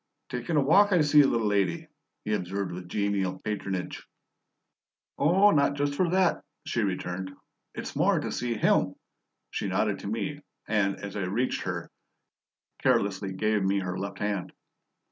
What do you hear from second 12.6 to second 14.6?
carelessly gave me her left hand.